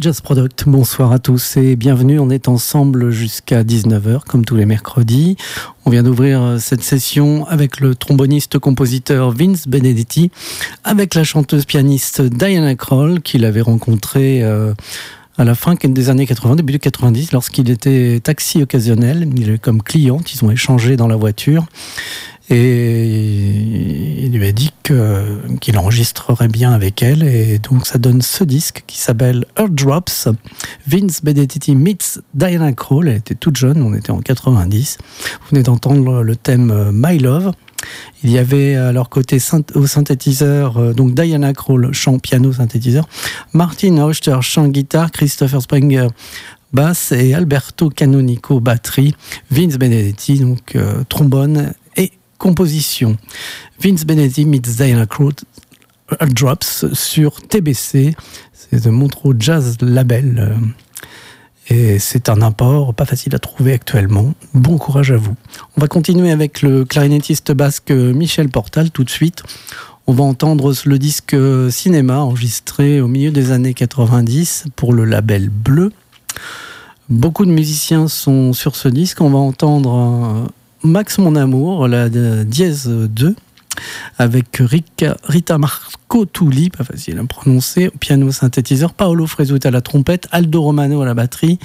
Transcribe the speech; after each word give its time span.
Jazz 0.00 0.20
Product. 0.20 0.64
Bonsoir 0.66 1.12
à 1.12 1.18
tous 1.18 1.56
et 1.56 1.76
bienvenue. 1.76 2.18
On 2.18 2.28
est 2.28 2.48
ensemble 2.48 3.10
jusqu'à 3.10 3.62
19h, 3.62 4.24
comme 4.26 4.44
tous 4.44 4.56
les 4.56 4.66
mercredis. 4.66 5.36
On 5.84 5.90
vient 5.90 6.02
d'ouvrir 6.02 6.42
euh, 6.42 6.58
cette 6.58 6.82
session 6.82 7.46
avec 7.46 7.80
le 7.80 7.94
tromboniste-compositeur 7.94 9.30
Vince 9.30 9.66
Benedetti, 9.68 10.30
avec 10.84 11.14
la 11.14 11.24
chanteuse-pianiste 11.24 12.22
Diana 12.22 12.74
Kroll, 12.74 13.22
qu'il 13.22 13.44
avait 13.44 13.60
rencontrée 13.60 14.42
euh, 14.42 14.74
à 15.38 15.44
la 15.44 15.54
fin 15.54 15.74
des 15.74 16.10
années 16.10 16.26
80, 16.26 16.56
début 16.56 16.74
de 16.74 16.78
90, 16.78 17.32
lorsqu'il 17.32 17.70
était 17.70 18.20
taxi 18.22 18.62
occasionnel. 18.62 19.28
Il 19.36 19.50
est 19.50 19.58
comme 19.58 19.82
client, 19.82 20.20
ils 20.32 20.44
ont 20.44 20.50
échangé 20.50 20.96
dans 20.96 21.08
la 21.08 21.16
voiture. 21.16 21.66
Et 22.48 24.24
il 24.24 24.38
lui 24.38 24.46
a 24.46 24.52
dit 24.52 24.70
qu'il 24.82 25.78
enregistrerait 25.78 26.48
bien 26.48 26.72
avec 26.72 27.02
elle. 27.02 27.22
Et 27.22 27.58
donc 27.58 27.86
ça 27.86 27.98
donne 27.98 28.22
ce 28.22 28.44
disque 28.44 28.84
qui 28.86 28.98
s'appelle 28.98 29.46
Earth 29.58 29.74
Drops. 29.74 30.28
Vince 30.86 31.22
Benedetti 31.22 31.74
meets 31.74 32.20
Diana 32.34 32.72
Krall. 32.72 33.08
Elle 33.08 33.16
était 33.16 33.34
toute 33.34 33.56
jeune, 33.56 33.82
on 33.82 33.94
était 33.94 34.12
en 34.12 34.20
90. 34.20 34.98
Vous 35.00 35.48
venez 35.50 35.62
d'entendre 35.62 36.22
le 36.22 36.36
thème 36.36 36.90
My 36.92 37.18
Love. 37.18 37.52
Il 38.22 38.30
y 38.30 38.38
avait 38.38 38.74
à 38.74 38.92
leur 38.92 39.08
côté 39.08 39.38
au 39.74 39.86
synthétiseur, 39.86 40.78
euh, 40.78 40.92
donc 40.92 41.14
Diana 41.14 41.52
Krall, 41.52 41.92
chant 41.92 42.18
piano 42.18 42.52
synthétiseur, 42.52 43.06
Martin 43.52 43.98
Auster, 43.98 44.38
chant 44.40 44.68
guitare, 44.68 45.12
Christopher 45.12 45.62
Springer, 45.62 46.08
basse 46.72 47.12
et 47.12 47.34
Alberto 47.34 47.90
Canonico, 47.90 48.60
batterie, 48.60 49.14
Vince 49.50 49.76
Benedetti, 49.76 50.40
donc 50.40 50.74
euh, 50.74 51.04
trombone 51.08 51.72
composition. 52.38 53.16
Vince 53.80 54.04
Benetti 54.04 54.44
meets 54.44 54.76
Diana 54.76 55.06
Krall 55.06 55.32
Drops 56.28 56.92
sur 56.92 57.42
TBC, 57.42 58.14
c'est 58.52 58.84
de 58.84 58.90
Montreux 58.90 59.34
Jazz 59.38 59.76
Label. 59.80 60.38
Euh, 60.38 60.66
et 61.68 61.98
c'est 61.98 62.28
un 62.28 62.42
import 62.42 62.94
pas 62.94 63.04
facile 63.04 63.34
à 63.34 63.40
trouver 63.40 63.72
actuellement. 63.72 64.34
Bon 64.54 64.78
courage 64.78 65.10
à 65.10 65.16
vous. 65.16 65.34
On 65.76 65.80
va 65.80 65.88
continuer 65.88 66.30
avec 66.30 66.62
le 66.62 66.84
clarinettiste 66.84 67.50
basque 67.50 67.90
Michel 67.90 68.50
Portal 68.50 68.92
tout 68.92 69.02
de 69.02 69.10
suite. 69.10 69.42
On 70.06 70.12
va 70.12 70.22
entendre 70.22 70.72
le 70.84 70.98
disque 71.00 71.36
cinéma 71.70 72.18
enregistré 72.20 73.00
au 73.00 73.08
milieu 73.08 73.32
des 73.32 73.50
années 73.50 73.74
90 73.74 74.66
pour 74.76 74.92
le 74.92 75.04
label 75.04 75.48
Bleu. 75.48 75.90
Beaucoup 77.08 77.44
de 77.44 77.50
musiciens 77.50 78.06
sont 78.06 78.52
sur 78.52 78.76
ce 78.76 78.86
disque. 78.86 79.20
On 79.20 79.30
va 79.30 79.38
entendre 79.38 80.46
Max 80.82 81.18
Mon 81.18 81.36
Amour, 81.36 81.88
la 81.88 82.08
dièse 82.08 82.88
2, 82.88 83.34
avec 84.18 84.60
Rita 84.60 85.58
Marco 85.58 86.26
Tulli, 86.26 86.70
pas 86.70 86.84
facile 86.84 87.18
à 87.18 87.24
prononcer, 87.24 87.88
au 87.88 87.98
piano 87.98 88.30
synthétiseur, 88.30 88.94
Paolo 88.94 89.26
Fresuit 89.26 89.64
à 89.64 89.70
la 89.70 89.80
trompette, 89.80 90.28
Aldo 90.32 90.62
Romano 90.62 91.02
à 91.02 91.06
la 91.06 91.14
batterie, 91.14 91.58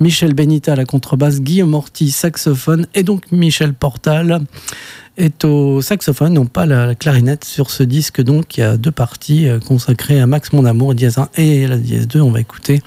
Michel 0.00 0.34
Benita 0.34 0.72
à 0.72 0.76
la 0.76 0.84
contrebasse, 0.84 1.40
Guillaume 1.40 1.74
Orti 1.74 2.10
saxophone 2.10 2.86
et 2.94 3.02
donc 3.02 3.30
Michel 3.32 3.74
Portal 3.74 4.40
est 5.16 5.44
au 5.44 5.82
saxophone, 5.82 6.34
non 6.34 6.46
pas 6.46 6.64
la 6.64 6.94
clarinette 6.94 7.44
sur 7.44 7.70
ce 7.70 7.82
disque. 7.82 8.22
Donc 8.22 8.56
il 8.56 8.60
y 8.60 8.62
a 8.62 8.76
deux 8.76 8.92
parties 8.92 9.48
euh, 9.48 9.58
consacrées 9.58 10.20
à 10.20 10.26
Max 10.26 10.52
Mon 10.52 10.64
Amour, 10.64 10.94
dièse 10.94 11.18
1 11.18 11.28
et 11.36 11.66
la 11.66 11.76
dièse 11.76 12.06
2. 12.06 12.20
On 12.20 12.30
va 12.30 12.40
écouter 12.40 12.82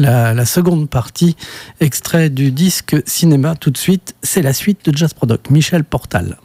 la, 0.00 0.44
seconde 0.46 0.88
partie, 0.88 1.36
extrait 1.80 2.30
du 2.30 2.50
disque 2.50 2.96
cinéma 3.06 3.54
tout 3.54 3.70
de 3.70 3.78
suite. 3.78 4.14
C'est 4.22 4.42
la 4.42 4.52
suite 4.52 4.90
de 4.90 4.96
Jazz 4.96 5.14
Product, 5.14 5.50
Michel 5.50 5.84
Portal. 5.84 6.38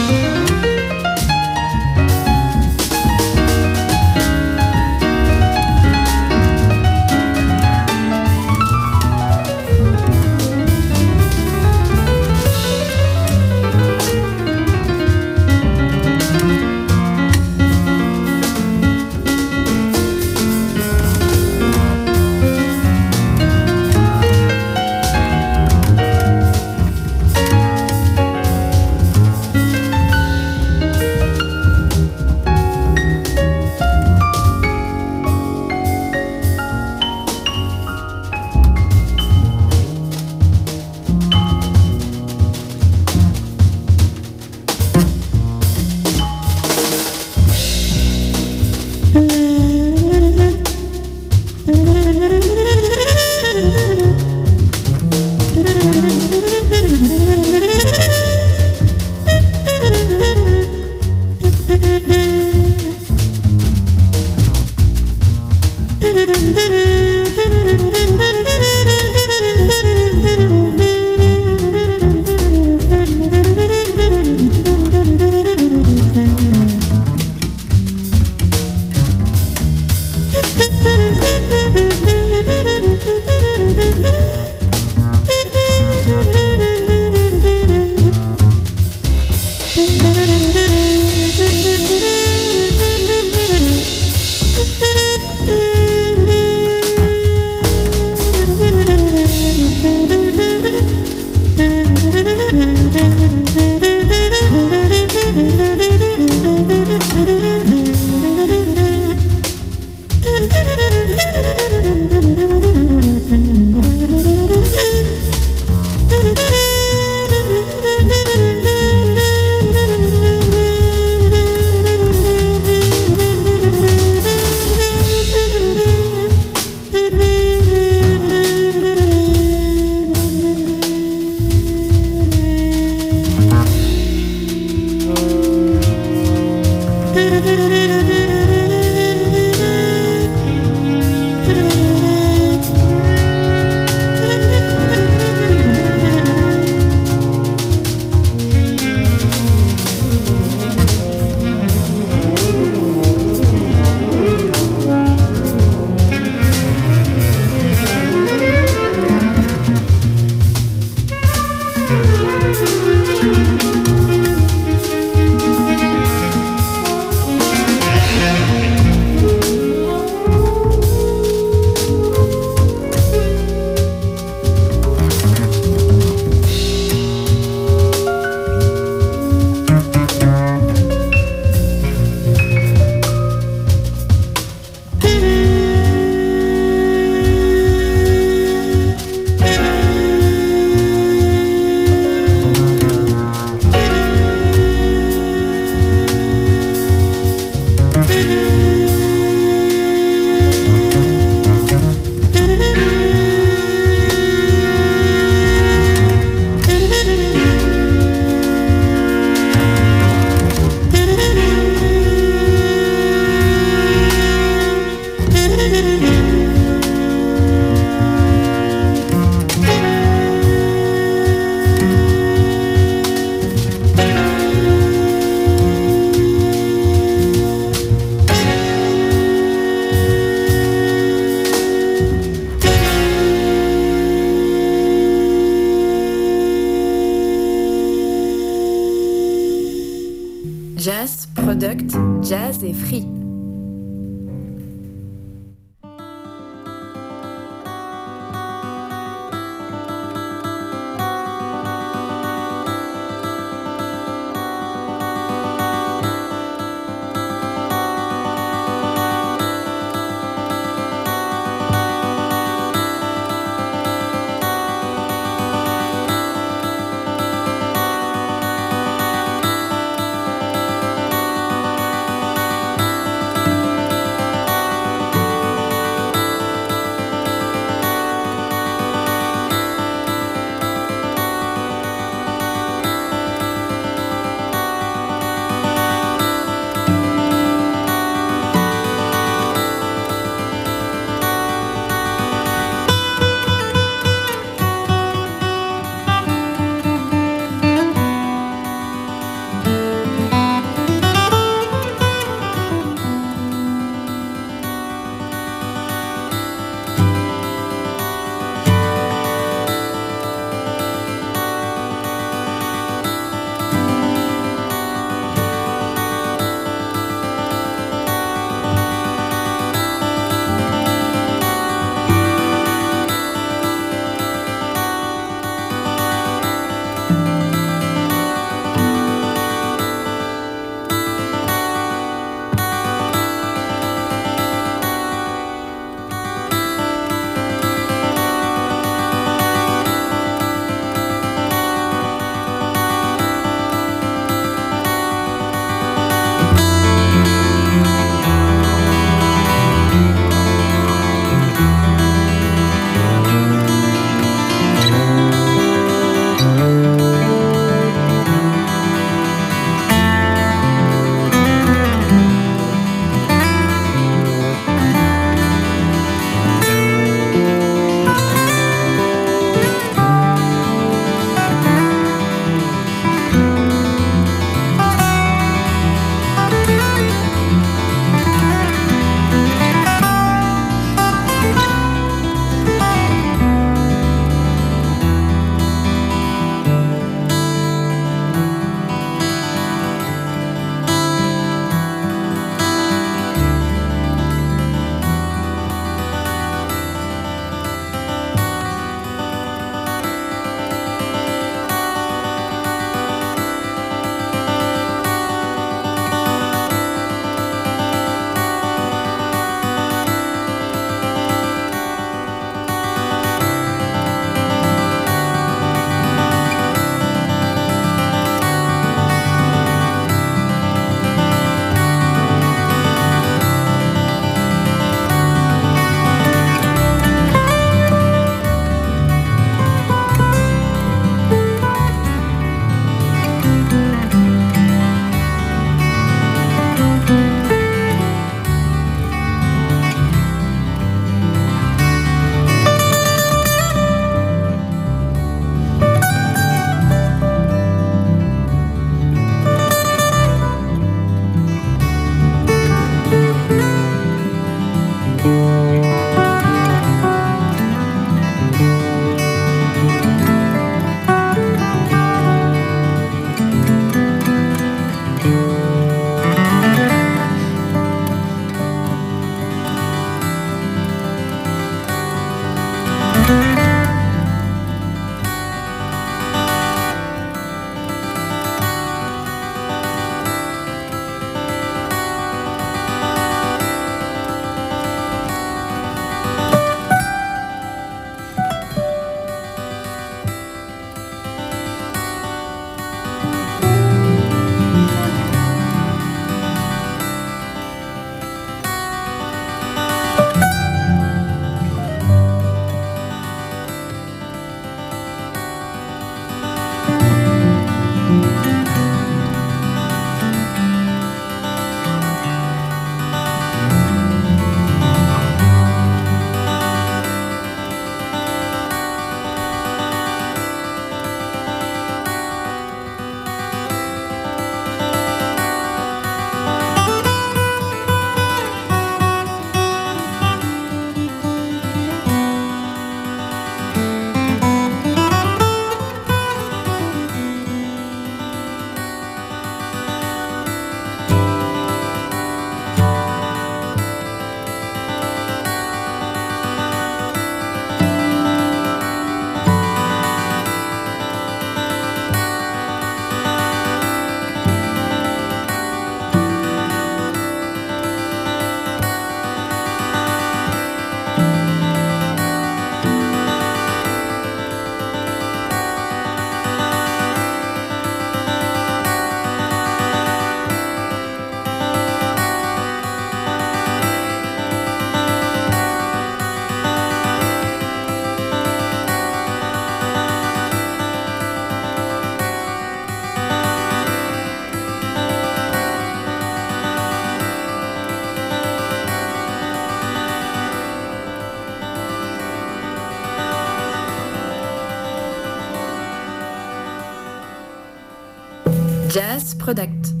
Jazz 598.91 599.33
Product. 599.35 600.00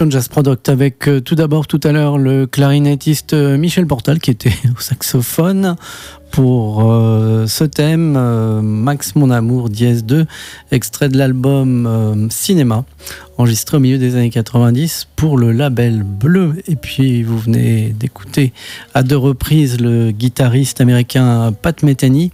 De 0.00 0.10
Jazz 0.10 0.26
Product 0.26 0.68
avec 0.68 1.06
euh, 1.06 1.20
tout 1.20 1.36
d'abord 1.36 1.68
tout 1.68 1.78
à 1.84 1.92
l'heure 1.92 2.18
le 2.18 2.48
clarinettiste 2.48 3.32
euh, 3.32 3.56
Michel 3.56 3.86
Portal 3.86 4.18
qui 4.18 4.32
était 4.32 4.52
au 4.76 4.80
saxophone 4.80 5.76
pour 6.32 6.90
euh, 6.90 7.46
ce 7.46 7.62
thème 7.62 8.18
Max 8.60 9.14
Mon 9.14 9.30
Amour 9.30 9.70
dièse 9.70 10.04
2 10.04 10.26
extrait 10.72 11.08
de 11.08 11.16
l'album 11.16 12.28
Cinéma 12.28 12.84
enregistré 13.38 13.76
au 13.76 13.80
milieu 13.80 13.98
des 13.98 14.16
années 14.16 14.30
90 14.30 15.06
pour 15.14 15.38
le 15.38 15.52
label 15.52 16.02
Bleu. 16.02 16.56
Et 16.66 16.74
puis 16.74 17.22
vous 17.22 17.38
venez 17.38 17.94
d'écouter 17.96 18.52
à 18.94 19.04
deux 19.04 19.16
reprises 19.16 19.80
le 19.80 20.10
guitariste 20.10 20.80
américain 20.80 21.52
Pat 21.52 21.80
Metheny. 21.84 22.32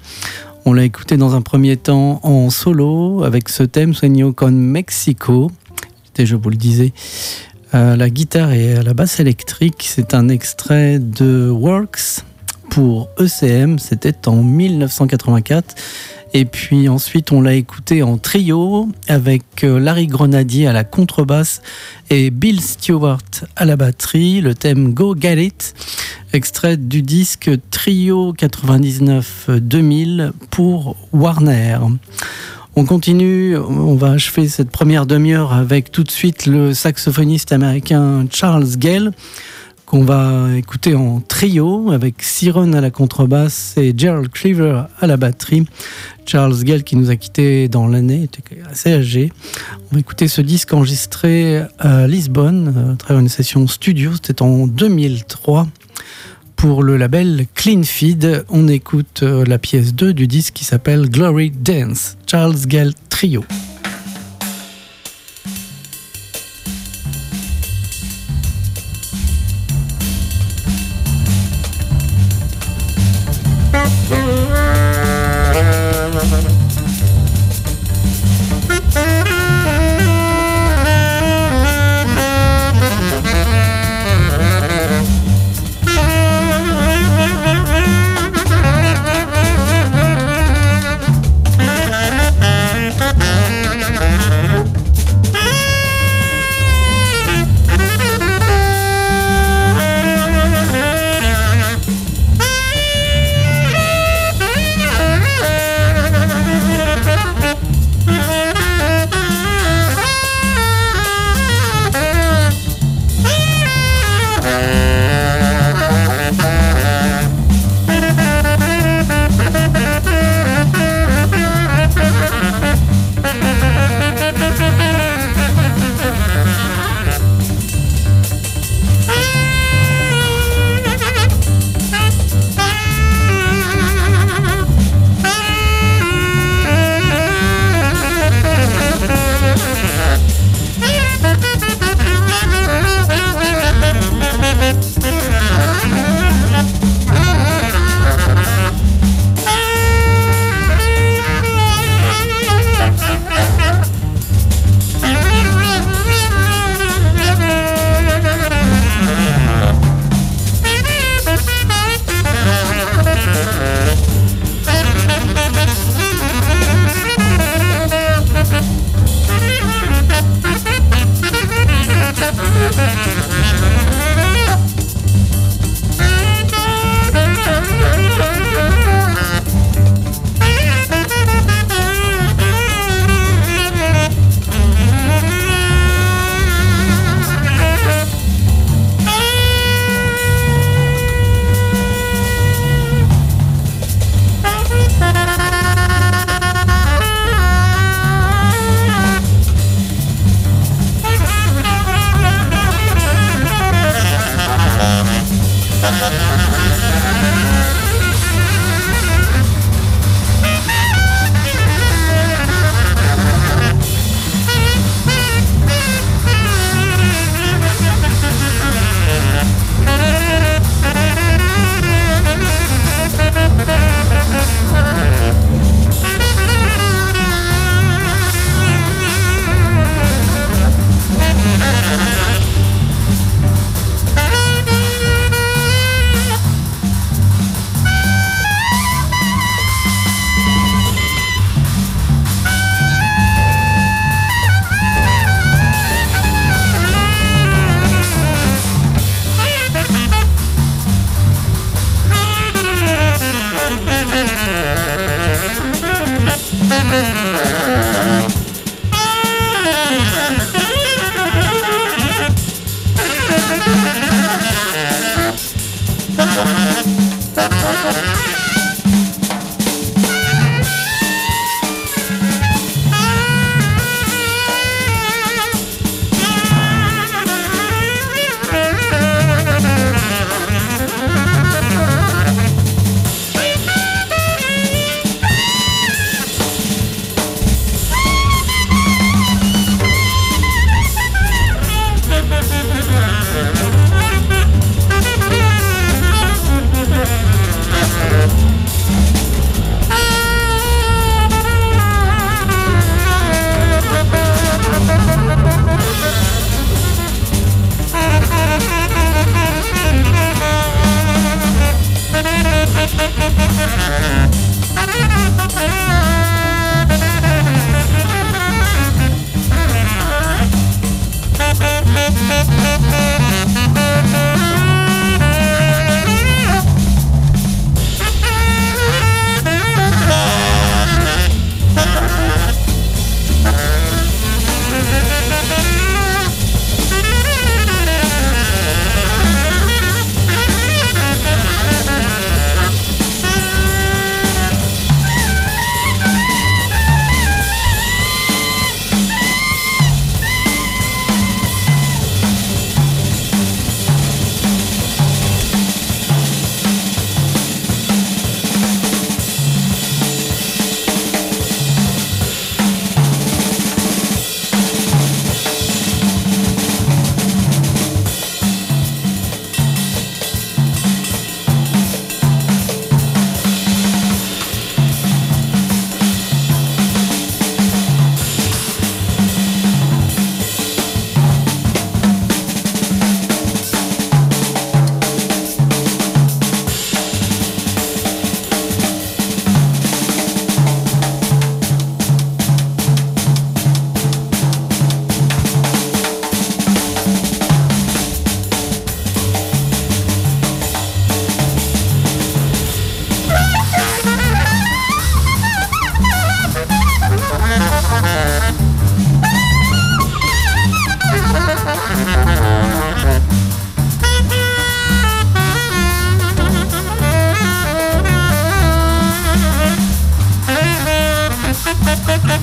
On 0.65 0.73
l'a 0.73 0.85
écouté 0.85 1.19
dans 1.19 1.35
un 1.35 1.43
premier 1.43 1.77
temps 1.77 2.21
en 2.23 2.49
solo 2.49 3.23
avec 3.23 3.51
ce 3.51 3.65
thème 3.65 3.93
Sueño 3.93 4.33
con 4.33 4.51
Mexico. 4.53 5.51
Je 6.25 6.37
vous 6.37 6.51
le 6.51 6.57
disais, 6.57 6.93
à 7.73 7.97
la 7.97 8.11
guitare 8.11 8.53
et 8.53 8.83
la 8.83 8.95
basse 8.95 9.21
électrique. 9.21 9.87
C'est 9.89 10.15
un 10.15 10.29
extrait 10.29 10.99
de 10.99 11.49
Works 11.51 12.25
pour 12.71 13.09
ECM, 13.19 13.79
c'était 13.79 14.29
en 14.29 14.43
1984. 14.43 15.75
Et 16.33 16.45
puis 16.45 16.89
ensuite, 16.89 17.33
on 17.33 17.43
l'a 17.43 17.55
écouté 17.55 18.05
en 18.05 18.17
trio 18.17 18.89
avec 19.09 19.65
euh, 19.65 19.81
Larry 19.81 20.07
Grenadier 20.07 20.69
à 20.69 20.73
la 20.73 20.85
contrebasse 20.85 21.61
et 22.09 22.31
Bill 22.31 22.61
Stewart 22.61 23.19
à 23.57 23.65
la 23.65 23.75
batterie. 23.77 24.41
Le 24.41 24.55
thème 24.55 24.95
Go 24.95 25.17
Get 25.19 25.45
It, 25.45 25.75
extrait 26.33 26.77
du 26.77 27.03
disque 27.03 27.51
Trio 27.73 28.33
99-2000 28.35 30.31
pour 30.51 30.97
Warner. 31.13 31.79
On 32.77 32.85
continue, 32.85 33.57
on 33.57 33.97
va 33.97 34.13
achever 34.13 34.47
cette 34.47 34.71
première 34.71 35.05
demi-heure 35.05 35.53
avec 35.53 35.91
tout 35.91 36.05
de 36.05 36.11
suite 36.11 36.47
le 36.47 36.73
saxophoniste 36.73 37.51
américain 37.51 38.27
Charles 38.31 38.77
Gale, 38.77 39.11
qu'on 39.87 40.05
va 40.05 40.57
écouter 40.57 40.95
en 40.95 41.21
trio 41.21 41.91
avec 41.91 42.23
Siron 42.23 42.73
à 42.75 42.81
la 42.81 42.93
contrebasse 42.93 43.75
et 43.77 43.93
Gerald 43.97 44.31
Cleaver 44.31 44.85
à 45.01 45.07
la 45.09 45.17
batterie. 45.17 45.67
Charles 46.27 46.63
Gale 46.63 46.85
qui 46.85 46.95
nous 46.95 47.11
a 47.11 47.17
quittés 47.17 47.67
dans 47.67 47.89
l'année, 47.89 48.23
était 48.23 48.43
assez 48.71 48.93
âgé. 48.93 49.33
On 49.91 49.97
va 49.97 50.01
écouter 50.01 50.29
ce 50.29 50.41
disque 50.41 50.73
enregistré 50.73 51.63
à 51.81 52.07
Lisbonne, 52.07 52.93
à 52.93 52.97
travers 52.97 53.21
une 53.21 53.29
session 53.29 53.67
studio, 53.67 54.13
c'était 54.13 54.43
en 54.43 54.69
2003 54.69 55.67
pour 56.61 56.83
le 56.83 56.99
label 56.99 57.47
Clean 57.55 57.83
Feed. 57.83 58.45
On 58.51 58.69
écoute 58.69 59.23
euh, 59.23 59.47
la 59.47 59.59
pièce 59.59 59.95
2 59.95 60.13
du 60.13 60.27
disque 60.27 60.53
qui 60.53 60.65
s'appelle 60.65 61.09
Glory 61.09 61.51
Dance, 61.51 62.19
Charles 62.27 62.67
Gale 62.67 62.93
Trio. 63.09 63.45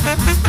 Thank 0.07 0.37
you. 0.37 0.46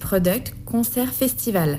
Product 0.00 0.52
Concert 0.64 1.12
Festival. 1.12 1.78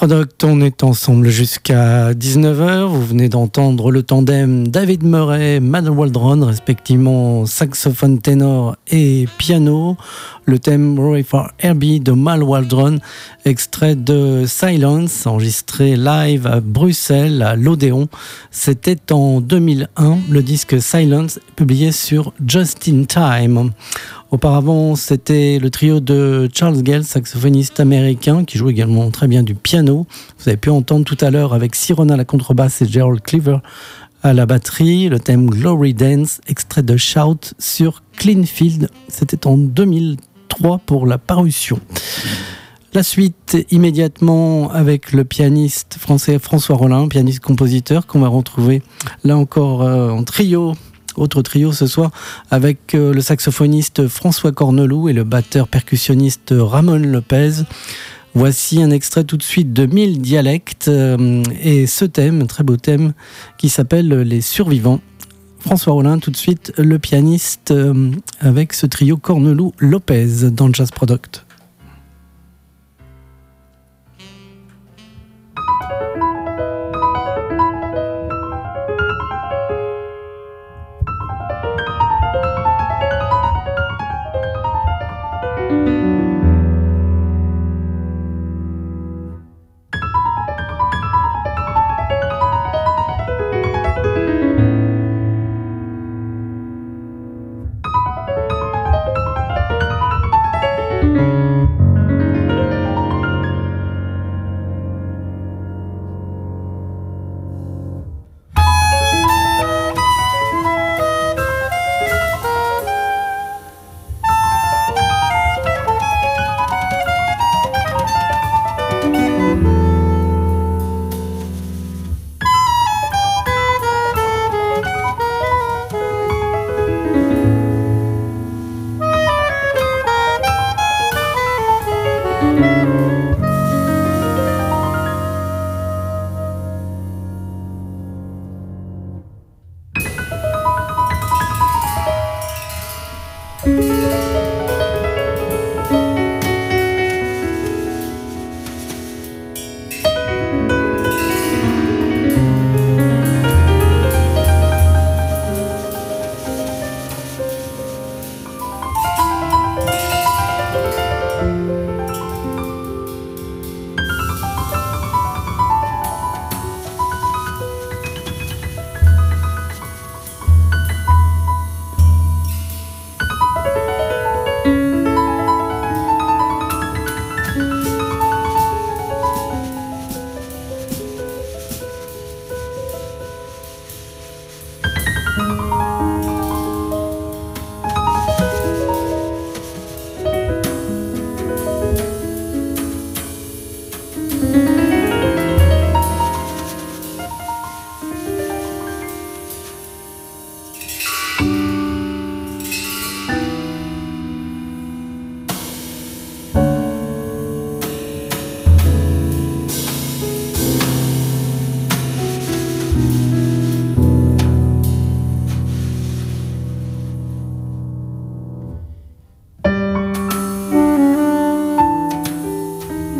Product, 0.00 0.44
on 0.44 0.62
est 0.62 0.82
ensemble 0.82 1.28
jusqu'à 1.28 2.14
19h. 2.14 2.89
Vous 2.92 3.06
venez 3.06 3.28
d'entendre 3.28 3.92
le 3.92 4.02
tandem 4.02 4.66
David 4.66 5.04
Murray, 5.04 5.60
Matt 5.60 5.88
Waldron, 5.88 6.44
respectivement 6.44 7.46
saxophone 7.46 8.18
ténor 8.18 8.74
et 8.90 9.28
piano. 9.38 9.96
Le 10.44 10.58
thème 10.58 10.98
Roy 10.98 11.22
for 11.22 11.52
Herbie 11.60 12.00
de 12.00 12.10
Mal 12.10 12.42
Waldron, 12.42 12.98
extrait 13.44 13.94
de 13.94 14.44
Silence, 14.46 15.24
enregistré 15.24 15.94
live 15.94 16.48
à 16.48 16.60
Bruxelles, 16.60 17.42
à 17.42 17.54
l'Odéon. 17.54 18.08
C'était 18.50 19.12
en 19.12 19.40
2001. 19.40 20.18
Le 20.28 20.42
disque 20.42 20.82
Silence, 20.82 21.38
publié 21.54 21.92
sur 21.92 22.32
Just 22.44 22.88
in 22.88 23.04
Time. 23.04 23.70
Auparavant, 24.30 24.94
c'était 24.94 25.58
le 25.58 25.70
trio 25.70 25.98
de 25.98 26.48
Charles 26.54 26.82
Gale, 26.82 27.02
saxophoniste 27.02 27.80
américain, 27.80 28.44
qui 28.44 28.58
joue 28.58 28.70
également 28.70 29.10
très 29.10 29.26
bien 29.26 29.42
du 29.42 29.56
piano. 29.56 30.06
Vous 30.38 30.48
avez 30.48 30.56
pu 30.56 30.70
entendre 30.70 31.04
tout 31.04 31.18
à 31.20 31.30
l'heure 31.30 31.52
avec 31.52 31.74
Sirona 31.74 32.16
la 32.16 32.24
contrebasse 32.24 32.80
et 32.80 32.86
Gerald 32.90 33.22
Cleaver 33.22 33.58
à 34.22 34.32
la 34.34 34.44
batterie, 34.44 35.08
le 35.08 35.18
thème 35.18 35.48
Glory 35.48 35.94
Dance, 35.94 36.40
extrait 36.46 36.82
de 36.82 36.96
Shout 36.96 37.54
sur 37.58 38.02
Cleanfield. 38.16 38.90
C'était 39.08 39.46
en 39.46 39.56
2003 39.56 40.78
pour 40.78 41.06
la 41.06 41.16
parution. 41.16 41.80
La 42.92 43.02
suite 43.02 43.56
immédiatement 43.70 44.70
avec 44.72 45.12
le 45.12 45.24
pianiste 45.24 45.96
français 45.98 46.38
François 46.38 46.76
Rollin, 46.76 47.06
pianiste-compositeur 47.08 48.06
qu'on 48.06 48.20
va 48.20 48.28
retrouver 48.28 48.82
là 49.24 49.36
encore 49.36 49.82
euh, 49.82 50.10
en 50.10 50.24
trio 50.24 50.74
autre 51.16 51.42
trio 51.42 51.72
ce 51.72 51.86
soir 51.86 52.10
avec 52.50 52.94
euh, 52.94 53.12
le 53.12 53.20
saxophoniste 53.20 54.08
François 54.08 54.52
Cornelou 54.52 55.08
et 55.08 55.12
le 55.12 55.24
batteur 55.24 55.68
percussionniste 55.68 56.54
Ramon 56.56 56.98
Lopez. 56.98 57.62
Voici 58.34 58.80
un 58.80 58.90
extrait 58.90 59.24
tout 59.24 59.36
de 59.36 59.42
suite 59.42 59.72
de 59.72 59.86
Mille 59.86 60.20
dialectes 60.20 60.86
euh, 60.86 61.42
et 61.62 61.86
ce 61.86 62.04
thème, 62.04 62.42
un 62.42 62.46
très 62.46 62.62
beau 62.62 62.76
thème 62.76 63.12
qui 63.58 63.68
s'appelle 63.68 64.08
Les 64.08 64.40
survivants. 64.40 65.00
François 65.58 65.92
Rollin, 65.92 66.18
tout 66.18 66.30
de 66.30 66.36
suite 66.36 66.72
le 66.78 66.98
pianiste 66.98 67.72
euh, 67.72 68.12
avec 68.40 68.72
ce 68.72 68.86
trio 68.86 69.16
Cornelou 69.16 69.72
Lopez 69.78 70.50
dans 70.50 70.72
Jazz 70.72 70.90
Product. 70.90 71.44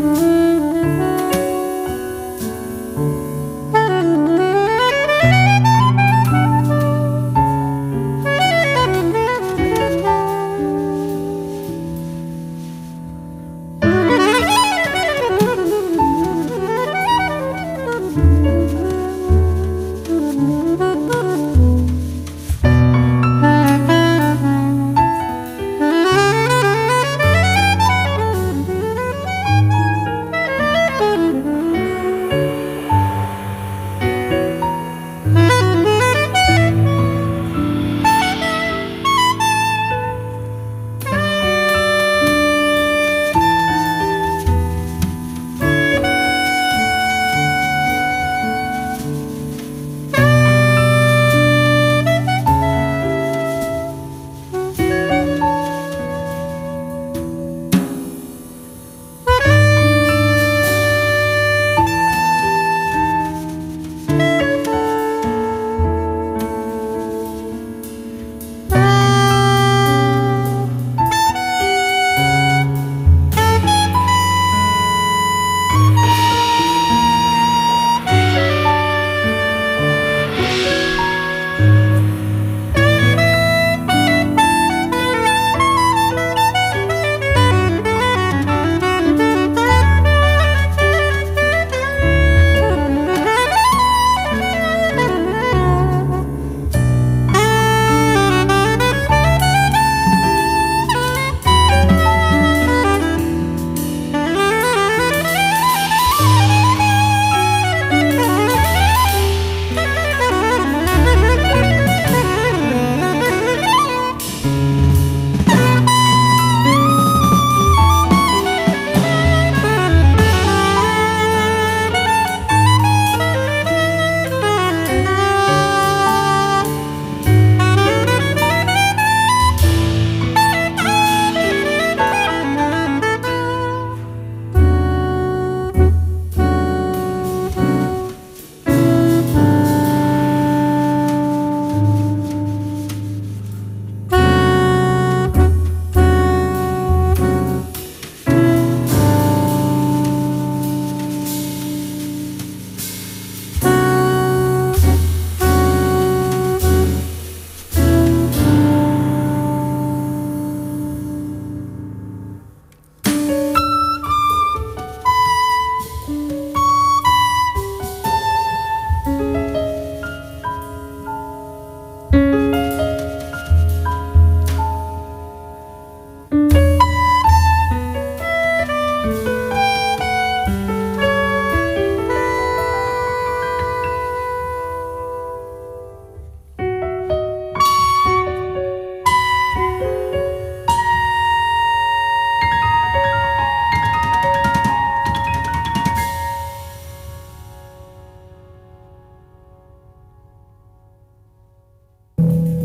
Mm-hmm. 0.01 0.40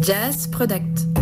Jazz 0.05 0.45
Product. 0.45 1.14